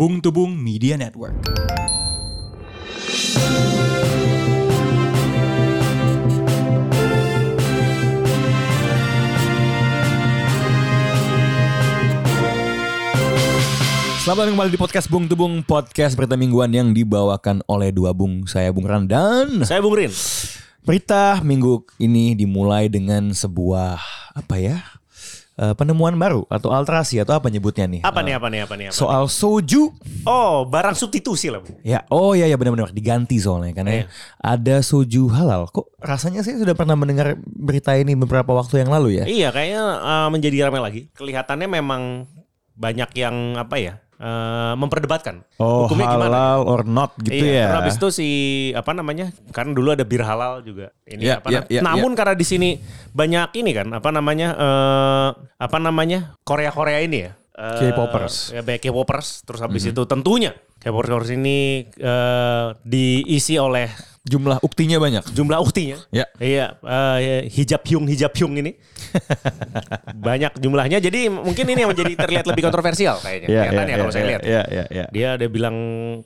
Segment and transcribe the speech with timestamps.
[0.00, 1.36] Bung Tubung Media Network.
[14.24, 18.48] Selamat datang kembali di podcast Bung Tubung Podcast berita mingguan yang dibawakan oleh dua Bung
[18.48, 20.08] Saya Bung Ran dan Saya Bung Rin.
[20.80, 24.00] Berita minggu ini dimulai dengan sebuah
[24.32, 24.80] Apa ya
[25.60, 28.74] eh, Penemuan baru atau alterasi atau apa nyebutnya nih Apa Eh, nih apa nih apa
[28.74, 28.96] nih apa?
[28.96, 31.72] Soal soju Oh, barang substitusi lah, Bu.
[31.80, 34.04] Ya, oh ya ya benar-benar diganti soalnya karena Iya.
[34.36, 35.64] ada soju halal.
[35.66, 39.24] Kok rasanya saya sudah pernah mendengar berita ini beberapa waktu yang lalu ya?
[39.24, 41.00] Iya, kayaknya eh, menjadi ramai lagi.
[41.12, 42.02] Kelihatannya memang
[42.74, 43.94] banyak yang apa ya?
[44.20, 46.28] Eh, memperdebatkan Oh, hukumnya gimana.
[46.28, 47.66] halal or not gitu iya, ya.
[47.66, 48.28] karena habis itu si
[48.72, 49.32] apa namanya?
[49.50, 50.92] Karena dulu ada bir halal juga.
[51.02, 52.76] Ini Iya, apa iya, nam- iya, Namun karena di sini
[53.10, 54.48] banyak ini kan, apa namanya?
[54.54, 56.36] eh apa namanya?
[56.44, 57.32] Korea-Korea ini ya.
[57.60, 58.34] Eh, K-popers.
[58.50, 59.44] Ya, banyak K-popers.
[59.44, 59.92] Terus habis Mhm.
[59.92, 65.24] itu tentunya K-popers ini eh, diisi oleh Jumlah uktinya banyak.
[65.28, 65.96] jumlah uktinya.
[66.08, 66.28] Ya.
[66.36, 68.76] Iya, eh, hijab hyung hijab hyung ini
[70.26, 71.00] banyak jumlahnya.
[71.00, 73.48] Jadi mungkin ini yang menjadi terlihat lebih kontroversial kayaknya.
[73.48, 74.42] Kelihatannya kalau saya lihat.
[74.44, 75.04] Iya, iya, iya.
[75.08, 75.76] Dia ada bilang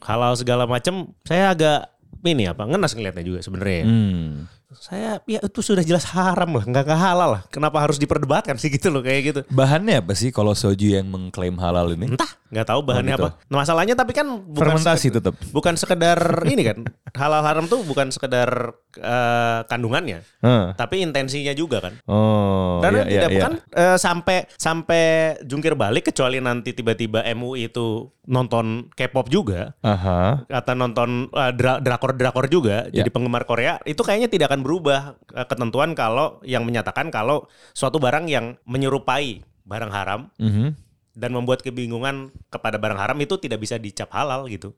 [0.02, 1.14] halal segala macam.
[1.22, 1.90] Saya agak
[2.24, 3.82] ini apa ngenas ngelihatnya juga sebenarnya.
[3.84, 4.50] Hmm.
[4.78, 7.42] Saya ya itu sudah jelas haram lah, nggak nggak halal lah.
[7.50, 9.40] Kenapa harus diperdebatkan sih gitu loh kayak gitu.
[9.50, 12.10] Bahannya apa sih kalau soju yang mengklaim halal ini?
[12.10, 13.26] Entah, nggak tahu bahannya Oh, gitu.
[13.26, 13.30] apa.
[13.44, 15.34] Nah, masalahnya tapi kan bukan Fermentasi sekedar- tetap.
[15.50, 16.78] bukan sekedar ini kan.
[17.12, 18.48] Halal haram tuh bukan sekedar
[18.94, 20.66] eh, kandungannya, Heeh.
[20.74, 21.94] tapi intensinya juga kan.
[22.04, 23.40] Oh, Karena iya, iya, tidak iya.
[23.40, 25.02] kan eh, sampai sampai
[25.42, 27.86] jungkir balik kecuali nanti tiba-tiba MUI itu
[28.24, 30.46] nonton K-pop juga Aha.
[30.46, 33.00] atau nonton eh, dra- drakor-drakor juga Ya.
[33.00, 37.96] jadi penggemar Korea itu kayaknya tidak akan berubah eh, ketentuan kalau yang menyatakan kalau suatu
[37.96, 40.83] barang yang menyerupai barang haram Mhm.
[41.14, 44.74] Dan membuat kebingungan kepada barang haram itu tidak bisa dicap halal gitu.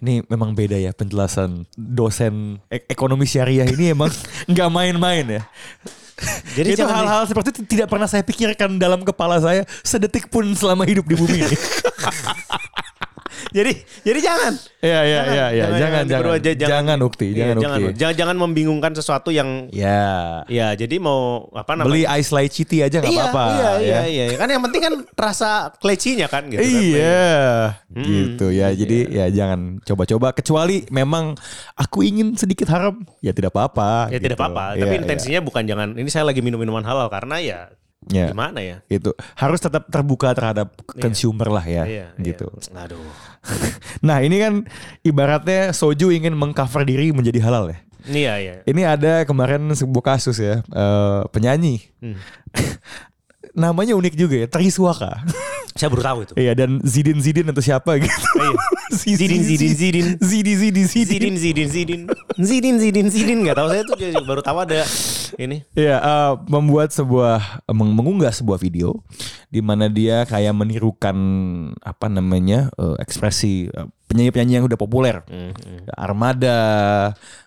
[0.00, 4.12] Ini memang beda ya penjelasan dosen ek- ekonomi syariah ini emang
[4.50, 5.42] nggak main-main ya.
[6.52, 10.84] Jadi itu hal-hal seperti itu tidak pernah saya pikirkan dalam kepala saya sedetik pun selama
[10.84, 11.56] hidup di bumi ini.
[13.50, 13.72] jadi
[14.02, 17.78] jadi jangan Iya iya iya iya jangan diperluas, jangan j- jangan ukti iya, jangan jangan,
[17.78, 17.92] ukti.
[18.00, 22.96] jangan jangan membingungkan sesuatu yang Ya ya jadi mau apa namanya beli ice laiciti aja
[22.98, 23.44] nggak iya, apa-apa.
[23.50, 24.24] Iya, iya, ya.
[24.32, 24.36] iya.
[24.40, 26.62] Kan yang penting kan rasa klecinya kan gitu.
[26.62, 26.70] kan.
[26.70, 27.28] Iya,
[27.90, 28.72] Hmm, gitu ya.
[28.72, 31.34] Jadi ya jangan coba-coba kecuali memang
[31.74, 34.08] aku ingin sedikit haram, ya tidak apa-apa.
[34.08, 34.42] Ya tidak gitu.
[34.42, 34.64] apa-apa.
[34.78, 35.00] Iya, Tapi iya.
[35.04, 37.60] intensinya bukan jangan ini saya lagi minum minuman halal karena ya
[38.10, 38.26] Ya.
[38.28, 38.82] gimana ya?
[38.90, 42.50] itu harus tetap terbuka terhadap consumer lah ya, Iya, gitu.
[42.50, 42.90] Iya.
[42.90, 42.98] Aduh.
[44.06, 44.66] Nah ini kan
[45.00, 47.78] ibaratnya soju ingin mengcover diri menjadi halal ya.
[48.04, 48.54] Iya, iya.
[48.64, 52.18] Ini ada kemarin sebuah kasus ya eh, penyanyi, Hmm.
[53.54, 55.22] namanya unik juga ya, Triswaka.
[55.70, 56.32] Saya baru tahu itu.
[56.34, 58.10] Iya dan Zidin Zidin atau siapa gitu.
[58.36, 58.56] Iya.
[58.90, 60.06] Zidin, Zidin, Zidin.
[60.18, 61.06] Zidi Zidi Zidi.
[61.06, 62.00] Zidin, Zidin, Zidin.
[62.36, 63.38] Zidin, Zidin, Zidin.
[63.46, 63.94] Gak tahu saya tuh
[64.24, 64.82] baru tahu ada
[65.38, 65.62] ini.
[65.72, 68.98] Iya, eh, membuat sebuah meng- mengunggah sebuah video
[69.46, 71.16] di mana dia kayak menirukan
[71.78, 75.54] apa namanya eh, ekspresi eh, penyanyi-penyanyi yang udah populer, Hmm,
[75.94, 76.58] Armada,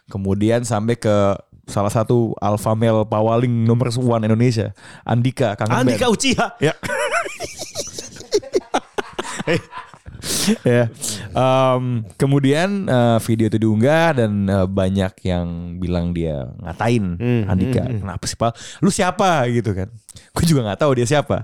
[0.07, 4.71] kemudian sampai ke salah satu alpha male pawaling nomor one Indonesia,
[5.03, 6.15] Andika Kangen Andika Band.
[6.15, 6.47] Uchiha.
[6.59, 6.73] Ya.
[10.67, 10.91] ya.
[11.31, 11.83] Em,
[12.15, 15.45] kemudian eh, video itu diunggah dan eh, banyak yang
[15.77, 17.83] bilang dia ngatain Hmm, Andika.
[17.85, 18.51] Kenapa sih Pak?
[18.79, 19.89] Lu siapa gitu kan?
[20.33, 21.41] Gue juga nggak tahu dia siapa.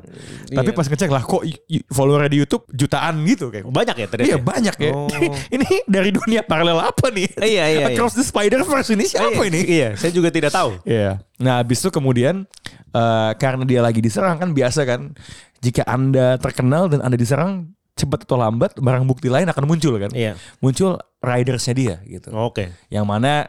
[0.48, 0.78] Tapi Iya.
[0.78, 1.42] pas ngecek lah kok
[1.90, 3.66] followernya di YouTube jutaan gitu kayak.
[3.66, 4.30] Banyak ya ternyata.
[4.30, 4.92] Iya banyak ya.
[4.94, 5.08] Oh.
[5.56, 7.30] ini dari dunia paralel apa nih?
[7.38, 7.86] Iya, iya, iya.
[7.94, 9.62] Across the Spider Verse ini siapa Iya, ini?
[9.66, 10.78] Iya, saya juga tidak tahu.
[10.86, 11.22] Iya.
[11.40, 12.46] Nah, habis itu kemudian
[12.94, 15.14] eh, karena dia lagi diserang kan biasa kan
[15.60, 20.12] jika Anda terkenal dan Anda diserang cepat atau lambat barang bukti lain akan muncul kan.
[20.16, 20.40] Iya.
[20.64, 22.32] Muncul ridersnya dia gitu.
[22.32, 22.72] Oke.
[22.88, 23.44] Yang mana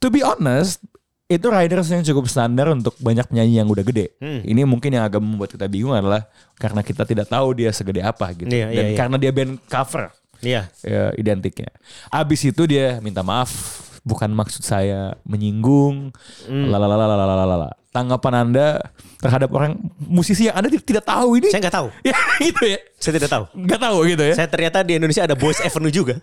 [0.00, 0.80] to be honest
[1.26, 4.14] itu riders yang cukup standar untuk banyak penyanyi yang udah gede.
[4.22, 4.46] Hmm.
[4.46, 6.22] Ini mungkin yang agak membuat kita bingung adalah
[6.54, 8.46] karena kita tidak tahu dia segede apa gitu.
[8.46, 8.96] Iya, iya, Dan iya.
[8.96, 10.68] karena dia band cover Iya.
[10.86, 11.72] ya, identiknya.
[12.12, 13.50] Abis itu dia minta maaf,
[14.06, 16.14] bukan maksud saya menyinggung
[16.46, 16.70] hmm.
[17.90, 18.78] tanggapan anda
[19.18, 23.12] terhadap orang musisi yang anda tidak tahu ini saya nggak tahu ya gitu ya saya
[23.18, 26.22] tidak tahu nggak tahu gitu ya saya ternyata di Indonesia ada Boys Avenue juga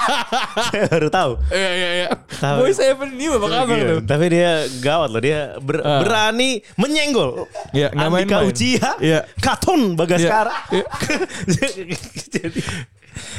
[0.72, 2.08] saya baru tahu Ya ya ya.
[2.40, 2.56] tahu.
[2.64, 3.86] Boys Avenue apa kabar iya.
[3.86, 4.50] tuh tapi dia
[4.82, 6.00] gawat loh dia ber, uh.
[6.02, 8.48] berani menyenggol ya, Andika main, main.
[8.50, 9.20] Ujiha ya.
[9.38, 10.82] Katon Bagaskara ya.
[11.46, 11.68] ya.
[12.34, 12.60] jadi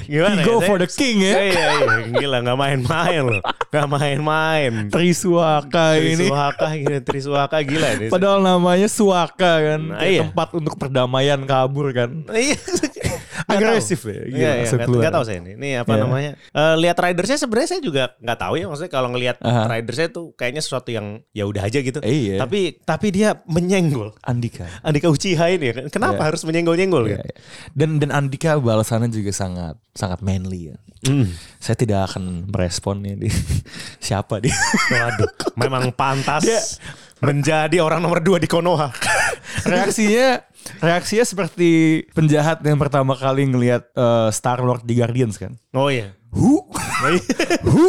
[0.05, 0.67] gimana He go ya?
[0.67, 1.33] for the king ya.
[1.39, 3.41] Iya, iya, gila nggak main-main loh.
[3.69, 4.71] Nggak main-main.
[4.87, 6.29] Triswaka ini.
[6.29, 8.07] Triswaka gila, Triswaka gila ini.
[8.07, 10.25] Padahal namanya Suaka kan, Nah, iya.
[10.25, 12.23] tempat untuk perdamaian kabur kan.
[12.29, 12.57] Iya.
[13.53, 15.01] Nggak Agresif ya, Iya, iya, keluar.
[15.01, 15.51] nggak tahu saya ini.
[15.55, 16.01] Ini apa Iya.
[16.01, 16.31] namanya?
[16.49, 18.65] Eh, lihat ridersnya sebenarnya saya juga nggak tahu ya.
[18.65, 19.61] Maksudnya kalau ngelihat Aha.
[19.69, 21.99] ridersnya tuh kayaknya sesuatu yang ya udah aja gitu.
[21.99, 22.37] Iya.
[22.37, 24.13] Tapi tapi dia menyenggol.
[24.19, 24.65] Andika.
[24.79, 25.73] Andika Uchiha ini ya.
[25.87, 26.27] Kenapa Iya.
[26.29, 27.23] harus menyenggol-nyenggol Iya, gitu?
[27.23, 27.35] iya.
[27.71, 30.77] Dan dan Andika balasannya juga sangat sangat manly ya.
[31.03, 31.27] Hmm.
[31.59, 33.27] Saya tidak akan meresponnya di
[33.99, 34.55] siapa dia.
[34.89, 35.29] Waduh,
[35.61, 36.63] memang pantas Dia-
[37.19, 38.91] menjadi orang nomor dua di Konoha.
[39.63, 40.43] reaksinya
[40.79, 43.89] reaksinya seperti penjahat yang pertama kali ngelihat
[44.31, 45.55] Star Lord di Guardians kan.
[45.75, 46.15] Oh iya.
[46.33, 46.65] Hu.
[47.67, 47.85] Hu.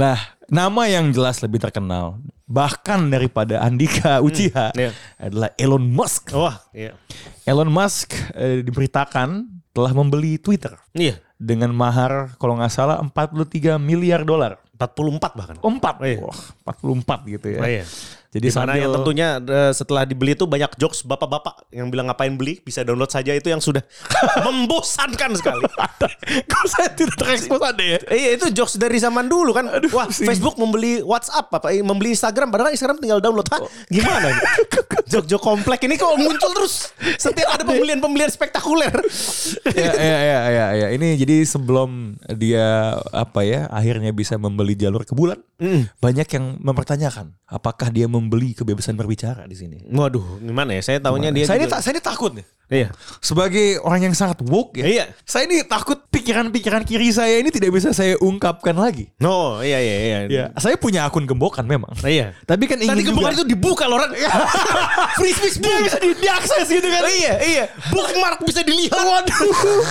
[0.00, 4.94] lah, nama yang jelas lebih terkenal bahkan daripada Andika Uchiha iya.
[5.18, 6.30] adalah Elon Musk.
[6.32, 6.94] Wah, iya.
[7.42, 11.20] Elon Musk eh, diberitakan telah membeli Twitter Iya.
[11.36, 14.62] dengan mahar kalau nggak salah 43 miliar dolar.
[14.76, 15.56] 44 bahkan.
[15.64, 16.00] Oh, empat.
[16.04, 16.20] Iya.
[16.22, 16.38] Wah,
[16.68, 17.60] 44 gitu ya.
[17.60, 17.84] Oh, iya.
[18.34, 22.10] Jadi Di mana sambil yang tentunya eh, setelah dibeli itu banyak jokes bapak-bapak yang bilang
[22.10, 23.80] ngapain beli bisa download saja itu yang sudah
[24.46, 25.64] membosankan sekali.
[26.50, 27.98] Kok saya tidak terekspos ada ya?
[28.10, 29.70] Iya itu jokes dari zaman dulu kan.
[29.94, 30.26] Wah pusing.
[30.26, 33.46] Facebook membeli WhatsApp apa membeli Instagram padahal Instagram tinggal download.
[33.52, 33.60] Hah?
[33.92, 34.28] Gimana?
[35.12, 36.90] Jok-jok komplek ini kok muncul terus
[37.20, 38.90] setiap ada pembelian-pembelian spektakuler.
[39.70, 40.88] ya, ya, ya, ya, ya.
[40.96, 45.38] Ini jadi sebelum dia apa ya akhirnya bisa membeli jalur ke bulan,
[46.00, 49.76] banyak yang mempertanyakan apakah dia membeli kebebasan berbicara di sini.
[49.86, 50.82] Waduh, gimana ya?
[50.82, 52.46] Saya tahunya dia saya ini juga- tak, saya ini takut nih.
[52.66, 52.90] Iya.
[53.22, 54.86] Sebagai orang yang sangat woke ya.
[54.90, 55.04] Iya.
[55.22, 59.06] Saya ini takut pikiran-pikiran kiri saya ini tidak bisa saya ungkapkan lagi.
[59.22, 60.18] No, iya iya iya.
[60.26, 61.94] Ya, saya punya akun gembokan memang.
[62.02, 62.34] Iya.
[62.42, 64.10] Tapi kan ingin Tadi gembokan juga- itu dibuka loh, Ran.
[65.22, 67.06] Free speech dia bisa di, diakses gitu kan.
[67.06, 67.64] Iya, iya.
[67.94, 68.98] Bookmark bisa dilihat.
[68.98, 69.46] Waduh.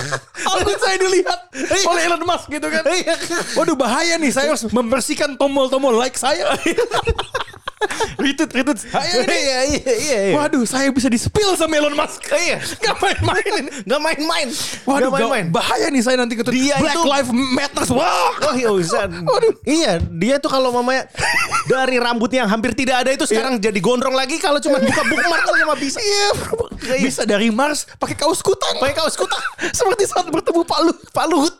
[0.60, 1.40] Akun saya dilihat
[1.88, 2.84] oleh Elon Musk gitu kan.
[2.84, 3.14] Iya.
[3.56, 6.44] Waduh bahaya nih saya harus membersihkan tombol-tombol like saya.
[8.16, 8.96] retweet retweet ini.
[8.96, 9.58] Iya, iya,
[9.92, 10.34] iya, iya.
[10.34, 12.24] Waduh saya bisa di spill sama Elon Musk.
[12.26, 12.58] Iya.
[12.80, 13.68] Gak main-main.
[13.84, 14.48] Gak main-main.
[14.82, 15.46] Waduh Gak main-main.
[15.50, 17.82] bahaya nih saya nanti ketemu Dia Black itu- Lives Matter.
[17.90, 18.32] Wah.
[18.42, 19.00] Oh iya bisa.
[19.62, 21.04] Iya, dia tuh kalau mamanya
[21.64, 25.44] dari rambutnya yang hampir tidak ada itu sekarang jadi gondrong lagi kalau cuma buka bookmark
[25.44, 25.98] saja mah bisa.
[25.98, 26.28] Iya,
[26.98, 28.78] bisa dari Mars pakai kaos kutang.
[28.78, 29.42] Pakai kaos kutang.
[29.68, 30.98] Seperti saat bertemu Pak Luhut.
[31.10, 31.54] Pak Luhut.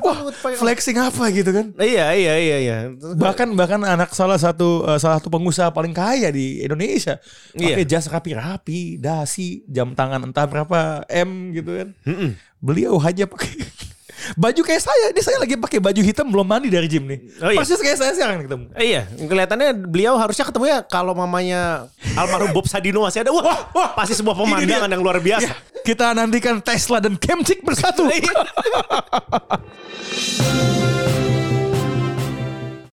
[0.00, 0.18] Wah,
[0.54, 1.66] flexing apa gitu kan?
[1.74, 2.76] Iya, iya, iya, iya.
[3.14, 7.18] bahkan bahkan anak salah satu eh, salah satu pengusaha paling kaya di Indonesia
[7.52, 7.74] Iya.
[7.74, 11.88] pakai jas rapi-rapi dasi jam tangan entah berapa m gitu kan
[12.56, 13.50] beliau aja pakai
[14.36, 17.48] baju kayak saya ini saya lagi pakai baju hitam belum mandi dari gym nih Oh,
[17.48, 17.56] iya.
[17.56, 22.52] persis kayak saya sekarang ketemu Eh, Iya, kelihatannya beliau harusnya ketemu ya kalau mamanya almarhum
[22.52, 23.32] Bob Sadino masih ada.
[23.32, 25.48] Wah, wah pasti sebuah pemandangan yang luar biasa.
[25.48, 28.08] Ya, kita nantikan Tesla dan Kemtik bersatu.